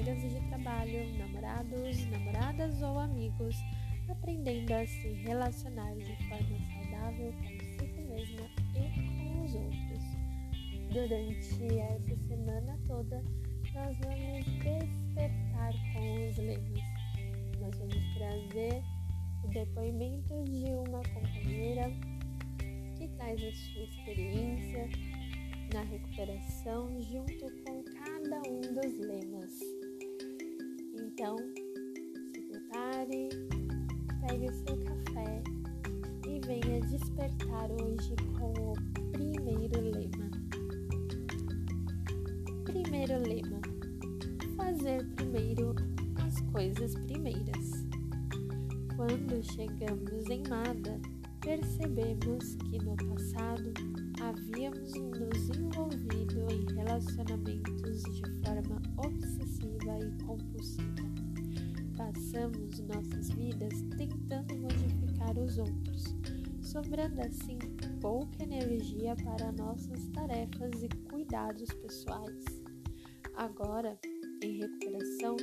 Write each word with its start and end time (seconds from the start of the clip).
colegas 0.00 0.22
de 0.22 0.40
trabalho, 0.48 1.18
namorados, 1.18 2.06
namoradas 2.06 2.80
ou 2.80 2.98
amigos, 2.98 3.54
aprendendo 4.08 4.72
a 4.72 4.86
se 4.86 5.08
relacionar 5.24 5.94
de 5.94 6.16
forma 6.26 6.58
saudável 6.72 7.32
consigo 7.32 8.08
mesma 8.08 8.48
e 8.76 9.18
com 9.18 9.44
os 9.44 9.54
outros. 9.54 10.02
Durante 10.90 11.78
essa 11.78 12.16
semana 12.28 12.78
toda, 12.86 13.22
nós 13.74 13.96
vamos 13.98 14.46
despertar 14.46 15.72
com 15.92 16.28
os 16.28 16.36
lemas. 16.38 16.80
Nós 17.60 17.76
vamos 17.76 18.14
trazer 18.14 18.82
o 19.44 19.48
depoimento 19.48 20.44
de 20.44 20.64
uma 20.88 21.02
companheira 21.02 21.90
que 22.96 23.06
traz 23.16 23.38
a 23.42 23.52
sua 23.52 23.84
experiência 23.84 24.88
na 25.74 25.82
recuperação 25.82 26.88
junto 27.02 27.50
com 27.64 27.84
cada 27.84 28.48
um 28.48 28.60
dos 28.60 28.98
lemas. 28.98 29.89
Então, 30.94 31.36
se 32.32 32.40
prepare, 32.42 33.28
pegue 34.20 34.48
o 34.48 34.52
seu 34.52 34.76
café 34.84 35.42
e 36.26 36.40
venha 36.46 36.80
despertar 36.80 37.70
hoje 37.70 38.14
com 38.38 38.52
o 38.52 38.74
primeiro 39.12 39.80
lema. 39.80 40.30
Primeiro 42.64 43.22
lema: 43.22 43.60
fazer 44.56 45.06
primeiro 45.16 45.74
as 46.26 46.40
coisas 46.52 46.94
primeiras. 46.94 47.86
Quando 48.96 49.42
chegamos 49.42 50.28
em 50.28 50.42
Mada, 50.48 51.00
percebemos 51.40 52.56
que 52.56 52.78
no 52.84 52.96
passado 52.96 53.72
havíamos 54.20 54.92
nos 54.94 55.50
envolvido 55.56 56.46
em 56.50 56.74
relacionamentos 56.74 57.59
e 60.10 60.24
compulsiva. 60.24 61.10
Passamos 61.96 62.80
nossas 62.80 63.30
vidas 63.30 63.72
tentando 63.96 64.56
modificar 64.56 65.38
os 65.38 65.58
outros, 65.58 66.04
sobrando 66.62 67.20
assim 67.20 67.58
pouca 68.00 68.42
energia 68.42 69.14
para 69.16 69.52
nossas 69.52 70.06
tarefas 70.08 70.82
e 70.82 70.88
cuidados 71.10 71.68
pessoais. 71.82 72.44
Agora, 73.36 73.98
em 74.42 74.58
recuperação, 74.58 75.36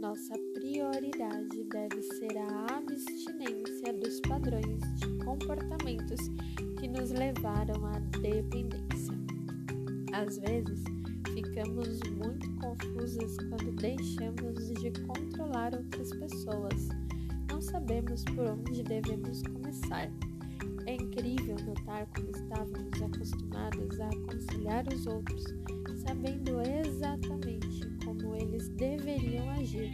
nossa 0.00 0.34
prioridade 0.54 1.64
deve 1.64 2.02
ser 2.02 2.38
a 2.38 2.76
abstinência 2.76 3.92
dos 3.92 4.20
padrões 4.20 4.80
de 5.00 5.24
comportamentos 5.24 6.20
que 6.78 6.86
nos 6.86 7.10
levaram 7.10 7.84
à 7.86 7.98
dependência. 8.20 9.14
Às 10.12 10.38
vezes, 10.38 10.84
ficamos 11.58 11.98
muito 12.16 12.48
confusas 12.60 13.36
quando 13.36 13.72
deixamos 13.72 14.68
de 14.80 14.92
controlar 15.02 15.74
outras 15.74 16.10
pessoas. 16.10 16.88
Não 17.50 17.60
sabemos 17.60 18.22
por 18.22 18.46
onde 18.46 18.84
devemos 18.84 19.42
começar. 19.42 20.08
É 20.86 20.94
incrível 20.94 21.56
notar 21.66 22.06
como 22.14 22.30
estávamos 22.30 23.02
acostumados 23.02 24.00
a 24.00 24.06
aconselhar 24.06 24.84
os 24.86 25.04
outros, 25.08 25.42
sabendo 26.06 26.60
exatamente 26.60 27.80
como 28.04 28.36
eles 28.36 28.68
deveriam 28.76 29.50
agir. 29.50 29.90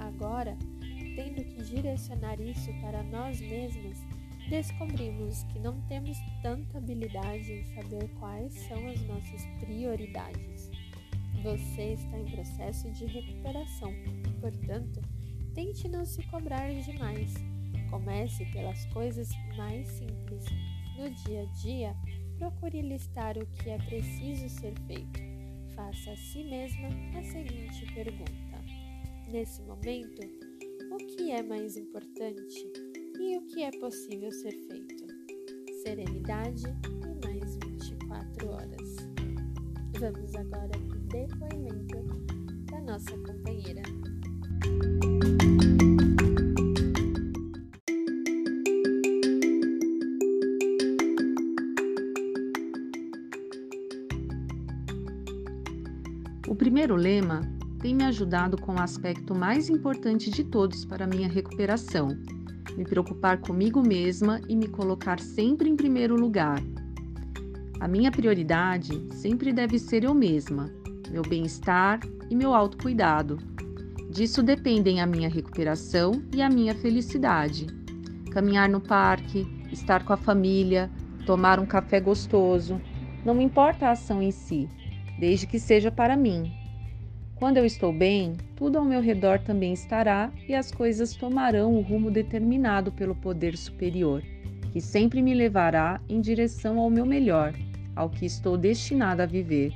Agora, 0.00 0.58
tendo 1.14 1.44
que 1.44 1.62
direcionar 1.62 2.40
isso 2.40 2.72
para 2.80 3.04
nós 3.04 3.40
mesmas, 3.40 3.96
descobrimos 4.50 5.44
que 5.44 5.60
não 5.60 5.80
temos 5.82 6.18
tanta 6.42 6.78
habilidade 6.78 7.52
em 7.52 7.64
saber 7.76 8.10
quais 8.18 8.52
são 8.66 8.88
as 8.88 9.00
nossas 9.02 9.46
prioridades. 9.60 10.75
Você 11.46 11.92
está 11.92 12.18
em 12.18 12.24
processo 12.24 12.90
de 12.90 13.06
recuperação, 13.06 13.92
portanto, 14.40 15.00
tente 15.54 15.88
não 15.88 16.04
se 16.04 16.20
cobrar 16.24 16.68
demais. 16.82 17.34
Comece 17.88 18.44
pelas 18.46 18.84
coisas 18.86 19.28
mais 19.56 19.86
simples. 19.86 20.44
No 20.98 21.08
dia 21.08 21.42
a 21.42 21.52
dia, 21.62 21.96
procure 22.36 22.82
listar 22.82 23.38
o 23.38 23.46
que 23.46 23.70
é 23.70 23.78
preciso 23.78 24.48
ser 24.48 24.74
feito. 24.88 25.20
Faça 25.76 26.10
a 26.10 26.16
si 26.16 26.42
mesma 26.42 26.88
a 27.16 27.22
seguinte 27.22 27.94
pergunta: 27.94 28.64
Nesse 29.30 29.62
momento, 29.62 30.22
o 30.90 30.96
que 30.96 31.30
é 31.30 31.44
mais 31.44 31.76
importante? 31.76 32.66
e 33.20 33.38
o 33.38 33.46
que 33.46 33.62
é 33.62 33.70
possível 33.78 34.32
ser 34.32 34.52
feito. 34.52 35.06
Serenidade 35.84 36.64
e 36.64 37.26
mais 37.26 37.56
24 37.56 38.50
horas. 38.50 38.96
Vamos 39.98 40.34
agora 40.34 40.95
depoimento 41.16 41.96
da 42.70 42.80
nossa 42.82 43.16
companheira. 43.16 43.82
O 56.46 56.54
primeiro 56.54 56.94
lema 56.96 57.40
tem 57.80 57.94
me 57.94 58.04
ajudado 58.04 58.60
com 58.60 58.74
o 58.74 58.80
aspecto 58.80 59.34
mais 59.34 59.70
importante 59.70 60.30
de 60.30 60.44
todos 60.44 60.84
para 60.84 61.06
minha 61.06 61.28
recuperação, 61.28 62.08
me 62.76 62.84
preocupar 62.84 63.40
comigo 63.40 63.80
mesma 63.80 64.40
e 64.48 64.54
me 64.54 64.68
colocar 64.68 65.18
sempre 65.18 65.68
em 65.70 65.76
primeiro 65.76 66.14
lugar. 66.14 66.62
A 67.80 67.88
minha 67.88 68.10
prioridade 68.10 69.06
sempre 69.12 69.52
deve 69.52 69.78
ser 69.78 70.04
eu 70.04 70.14
mesma, 70.14 70.70
meu 71.10 71.22
bem-estar 71.22 72.00
e 72.30 72.34
meu 72.34 72.54
autocuidado. 72.54 73.38
Disso 74.10 74.42
dependem 74.42 75.00
a 75.00 75.06
minha 75.06 75.28
recuperação 75.28 76.22
e 76.34 76.42
a 76.42 76.48
minha 76.48 76.74
felicidade. 76.74 77.66
Caminhar 78.32 78.68
no 78.68 78.80
parque, 78.80 79.46
estar 79.72 80.04
com 80.04 80.12
a 80.12 80.16
família, 80.16 80.90
tomar 81.24 81.58
um 81.58 81.66
café 81.66 82.00
gostoso, 82.00 82.80
não 83.24 83.34
me 83.34 83.44
importa 83.44 83.86
a 83.86 83.90
ação 83.92 84.22
em 84.22 84.30
si, 84.30 84.68
desde 85.18 85.46
que 85.46 85.58
seja 85.58 85.90
para 85.90 86.16
mim, 86.16 86.52
quando 87.36 87.58
eu 87.58 87.66
estou 87.66 87.92
bem, 87.92 88.34
tudo 88.56 88.78
ao 88.78 88.84
meu 88.84 88.98
redor 89.02 89.38
também 89.40 89.74
estará 89.74 90.32
e 90.48 90.54
as 90.54 90.72
coisas 90.72 91.14
tomarão 91.14 91.74
o 91.74 91.82
rumo 91.82 92.10
determinado 92.10 92.90
pelo 92.90 93.14
poder 93.14 93.58
superior, 93.58 94.22
que 94.72 94.80
sempre 94.80 95.20
me 95.20 95.34
levará 95.34 96.00
em 96.08 96.18
direção 96.18 96.78
ao 96.78 96.88
meu 96.88 97.04
melhor, 97.04 97.52
ao 97.94 98.08
que 98.08 98.24
estou 98.24 98.56
destinada 98.56 99.24
a 99.24 99.26
viver. 99.26 99.74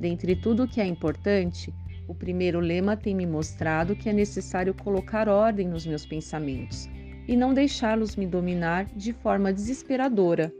Dentre 0.00 0.34
tudo 0.34 0.66
que 0.66 0.80
é 0.80 0.86
importante, 0.86 1.74
o 2.08 2.14
primeiro 2.14 2.58
lema 2.58 2.96
tem 2.96 3.14
me 3.14 3.26
mostrado 3.26 3.94
que 3.94 4.08
é 4.08 4.12
necessário 4.14 4.72
colocar 4.72 5.28
ordem 5.28 5.68
nos 5.68 5.86
meus 5.86 6.06
pensamentos 6.06 6.88
e 7.28 7.36
não 7.36 7.52
deixá-los 7.52 8.16
me 8.16 8.26
dominar 8.26 8.86
de 8.96 9.12
forma 9.12 9.52
desesperadora, 9.52 10.52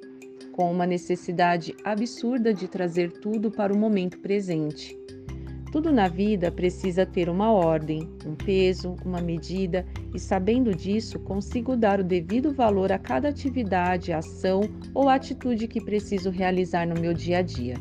com 0.52 0.70
uma 0.70 0.86
necessidade 0.86 1.74
absurda 1.82 2.52
de 2.52 2.68
trazer 2.68 3.10
tudo 3.12 3.50
para 3.50 3.72
o 3.72 3.78
momento 3.78 4.19
presente. 4.19 4.94
Tudo 5.72 5.90
na 5.90 6.06
vida 6.06 6.50
precisa 6.50 7.06
ter 7.06 7.28
uma 7.28 7.50
ordem, 7.50 8.08
um 8.26 8.34
peso, 8.34 8.94
uma 9.04 9.22
medida, 9.22 9.86
e 10.12 10.19
sabendo 10.19 10.75
disso, 10.75 11.19
consigo 11.20 11.76
dar 11.76 12.00
o 12.00 12.04
devido 12.04 12.52
valor 12.52 12.93
a 12.93 12.98
cada 12.98 13.28
atividade, 13.28 14.12
ação 14.12 14.62
ou 14.93 15.08
atitude 15.08 15.66
que 15.66 15.81
preciso 15.81 16.28
realizar 16.28 16.86
no 16.86 17.00
meu 17.00 17.14
dia 17.14 17.38
a 17.38 17.43
dia. 17.43 17.75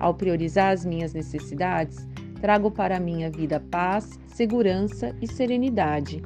Ao 0.00 0.14
priorizar 0.14 0.72
as 0.72 0.84
minhas 0.84 1.12
necessidades, 1.12 2.08
trago 2.40 2.70
para 2.70 2.96
a 2.96 3.00
minha 3.00 3.30
vida 3.30 3.60
paz, 3.70 4.18
segurança 4.26 5.14
e 5.20 5.26
serenidade. 5.26 6.22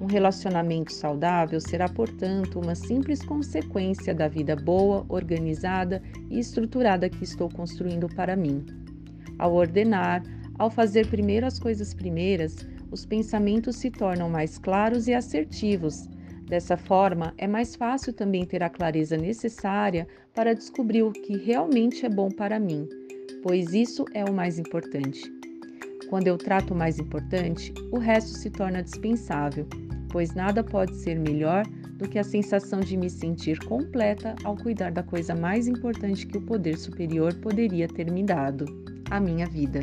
Um 0.00 0.06
relacionamento 0.06 0.92
saudável 0.92 1.60
será, 1.60 1.88
portanto, 1.88 2.60
uma 2.60 2.76
simples 2.76 3.22
consequência 3.22 4.14
da 4.14 4.28
vida 4.28 4.54
boa, 4.54 5.04
organizada 5.08 6.00
e 6.30 6.38
estruturada 6.38 7.10
que 7.10 7.24
estou 7.24 7.48
construindo 7.48 8.08
para 8.14 8.36
mim. 8.36 8.64
Ao 9.38 9.52
ordenar, 9.52 10.22
ao 10.56 10.70
fazer 10.70 11.08
primeiro 11.08 11.46
as 11.46 11.58
coisas 11.58 11.92
primeiras, 11.92 12.56
os 12.92 13.04
pensamentos 13.04 13.74
se 13.76 13.90
tornam 13.90 14.30
mais 14.30 14.56
claros 14.56 15.08
e 15.08 15.14
assertivos. 15.14 16.08
Dessa 16.46 16.76
forma, 16.76 17.34
é 17.36 17.48
mais 17.48 17.74
fácil 17.74 18.12
também 18.12 18.44
ter 18.44 18.62
a 18.62 18.70
clareza 18.70 19.16
necessária 19.16 20.06
para 20.32 20.54
descobrir 20.54 21.02
o 21.02 21.10
que 21.10 21.36
realmente 21.36 22.06
é 22.06 22.08
bom 22.08 22.30
para 22.30 22.60
mim, 22.60 22.88
pois 23.46 23.72
isso 23.72 24.04
é 24.12 24.24
o 24.24 24.34
mais 24.34 24.58
importante. 24.58 25.32
Quando 26.10 26.26
eu 26.26 26.36
trato 26.36 26.74
o 26.74 26.76
mais 26.76 26.98
importante, 26.98 27.72
o 27.92 27.98
resto 27.98 28.36
se 28.36 28.50
torna 28.50 28.82
dispensável, 28.82 29.68
pois 30.08 30.34
nada 30.34 30.64
pode 30.64 30.96
ser 30.96 31.16
melhor 31.16 31.64
do 31.92 32.08
que 32.08 32.18
a 32.18 32.24
sensação 32.24 32.80
de 32.80 32.96
me 32.96 33.08
sentir 33.08 33.60
completa 33.60 34.34
ao 34.42 34.56
cuidar 34.56 34.90
da 34.90 35.04
coisa 35.04 35.32
mais 35.32 35.68
importante 35.68 36.26
que 36.26 36.38
o 36.38 36.42
poder 36.42 36.76
superior 36.76 37.32
poderia 37.34 37.86
ter 37.86 38.10
me 38.10 38.24
dado 38.24 38.64
a 39.12 39.20
minha 39.20 39.46
vida. 39.46 39.80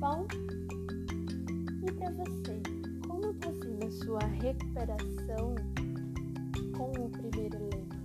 Bom? 0.00 0.26
E 1.86 1.92
para 1.92 2.10
você, 2.12 2.58
como 3.06 3.30
está 3.32 3.52
sendo 3.52 3.86
a 3.86 3.90
sua 3.90 4.20
recuperação 4.20 5.54
com 6.74 6.90
o 7.04 7.10
primeiro 7.10 7.58
lema? 7.58 8.00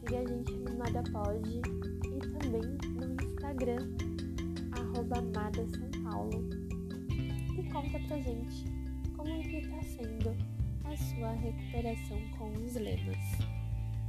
Siga 0.00 0.18
a 0.18 0.26
gente 0.26 0.52
no 0.52 0.76
Nada 0.76 1.02
Pode 1.12 1.58
e 1.58 2.18
também 2.40 2.76
no 2.96 3.24
Instagram, 3.24 3.88
arroba 4.72 5.22
Mada 5.32 5.64
São 5.68 6.02
Paulo. 6.10 6.50
E 7.56 7.62
conta 7.70 8.00
pra 8.08 8.18
gente 8.20 8.64
como 9.16 9.42
que 9.44 9.58
está 9.58 9.82
sendo 9.82 10.36
a 10.84 10.96
sua 10.96 11.30
recuperação 11.34 12.20
com 12.36 12.50
os 12.64 12.74
lemas. 12.74 13.38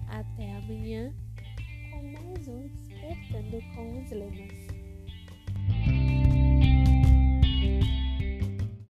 Até 0.07 0.57
amanhã 0.57 1.13
com 1.91 2.12
mais 2.12 2.47
um 2.47 2.68
Despertando 2.69 3.62
com 3.75 4.01
os 4.01 4.09
Lemas. 4.09 4.72